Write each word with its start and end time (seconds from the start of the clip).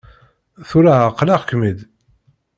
Tura 0.69 0.93
εeqleɣ-kem-id. 1.01 1.79